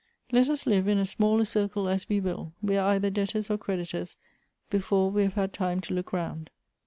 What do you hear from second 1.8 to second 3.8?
as we will, we are either debtors or